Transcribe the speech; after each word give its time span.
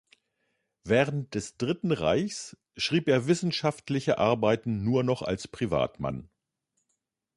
Während 0.83 1.35
des 1.35 1.57
„Dritten 1.57 1.91
Reichs“ 1.91 2.57
schrieb 2.75 3.07
er 3.07 3.27
wissenschaftliche 3.27 4.17
Arbeiten 4.17 4.83
nur 4.83 5.03
noch 5.03 5.21
als 5.21 5.47
Privatmann. 5.47 6.27